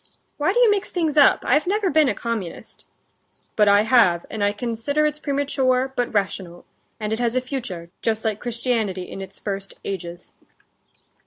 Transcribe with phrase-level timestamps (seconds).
[0.37, 1.43] "Why do you mix things up?
[1.45, 2.85] I've never been a communist."
[3.55, 6.65] "But I have, and I consider it's premature, but rational,
[6.99, 10.33] and it has a future, just like Christianity in its first ages."